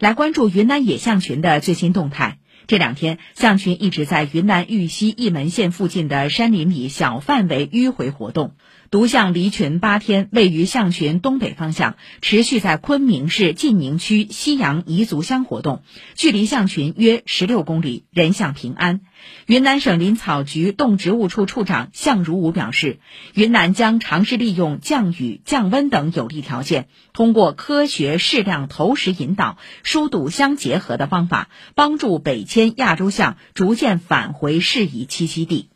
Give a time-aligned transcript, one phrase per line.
[0.00, 2.38] 来关注云南野象群的最新动态。
[2.66, 8.54] 这两天，象群一直在云南玉溪一门县附近的山林里小范围迂回活动。
[8.90, 15.82] 独象离群八天，位于象群东北方向，持续在昆明市晋宁区西洋彝族乡活动，
[16.16, 19.00] 距离象群约十六公里，人象平安。
[19.46, 22.98] 云南省林草局动植物处处长向如武表示，
[23.32, 35.70] 云南将尝试利用降雨、降温等有利条件，通过科学适量投食引导、疏堵相结合的方法，帮助北迁亚洲象逐渐返回适宜栖息地。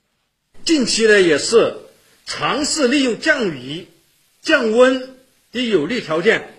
[0.64, 1.76] 近期呢，也是。
[2.26, 3.86] 尝试利用降雨、
[4.42, 5.14] 降温
[5.52, 6.52] 的有利条件，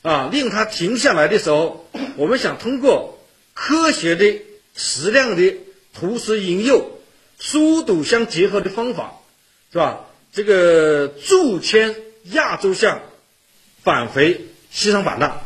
[0.00, 1.86] 啊，利用它停下来的时候，
[2.16, 3.18] 我们想通过
[3.52, 4.40] 科学的、
[4.74, 5.56] 适量的
[5.92, 7.00] 投食引诱、
[7.38, 9.18] 疏堵相结合的方法，
[9.70, 10.06] 是吧？
[10.32, 11.94] 这个助迁
[12.30, 13.02] 亚洲象
[13.82, 15.42] 返回西双版纳。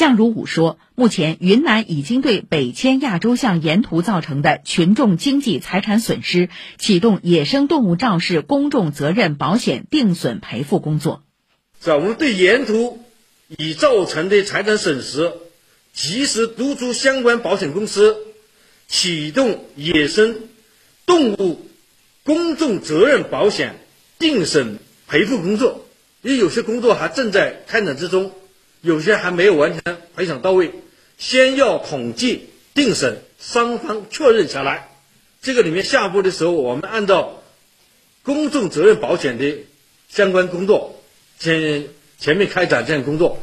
[0.00, 11.22] 向如武说，目前云南已经对北迁亚洲象沿途造成的群众经济财产损失启动野生动物肇事公众责任保险定损赔付工作。
[11.80, 11.96] 在？
[11.96, 12.98] 我们对沿途
[13.48, 15.34] 已造成的财产损失，
[15.92, 18.16] 及时督促相关保险公司
[18.88, 20.34] 启动野生
[21.04, 21.68] 动物
[22.24, 23.74] 公众责任保险
[24.18, 25.84] 定损赔付工作，
[26.22, 28.32] 因为有些工作还正在开展之中。
[28.80, 30.72] 有些还没有完全赔偿到位，
[31.18, 34.90] 先要统计定审，双方确认下来，
[35.42, 37.42] 这个里面下步的时候，我们按照
[38.22, 39.58] 公众责任保险的
[40.08, 41.02] 相关工作，
[41.38, 43.38] 先前面开展这项工作。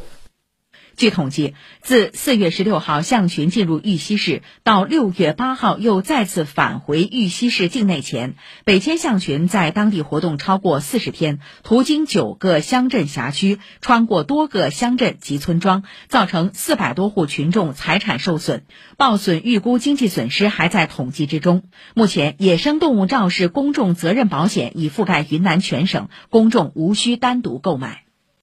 [0.97, 8.33] 据统计，自四月十六号象群进入玉溪市到六月八号又再次返回玉溪市境内前，
[8.65, 18.63] 北迁象群在当地活动超过四十天，途经九个乡镇辖区，穿过多个乡镇及村庄，造成四百多户群众财产受损，
[18.97, 21.61] 报损预估经济损失还在统计之中。
[21.93, 28.06] 目前，野生动物肇事公众责任保险已覆盖云南全省，公众无需单独购买。